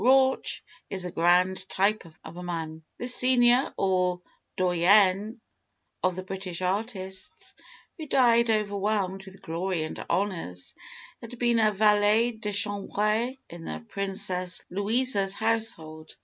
[0.03, 2.81] Rauch is a grand type of a man.
[2.97, 4.19] This senior or
[4.57, 5.39] doyen
[6.01, 7.53] of the German artists,
[7.99, 10.73] who died overwhelmed with glory and honours,
[11.21, 16.15] had been a valet de chambre in the Princess Louisa's household.